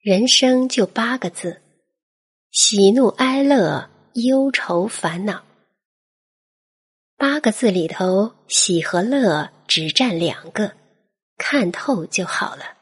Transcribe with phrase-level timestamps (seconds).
[0.00, 1.60] 人生就八个字
[2.52, 5.42] 喜怒哀乐忧愁烦恼。
[7.16, 10.72] 八个字里头喜和乐只占两个
[11.36, 12.77] 看透就好了。